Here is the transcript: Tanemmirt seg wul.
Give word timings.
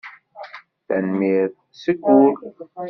Tanemmirt 0.87 1.55
seg 1.81 1.97
wul. 2.03 2.33